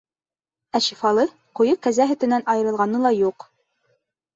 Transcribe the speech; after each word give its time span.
Ә 0.79 0.81
шифалы, 0.85 1.27
ҡуйы 1.61 1.77
кәзә 1.85 2.11
һөтөнән 2.15 2.49
айырылғаны 2.57 3.07
ла 3.09 3.17
юҡ. 3.23 3.51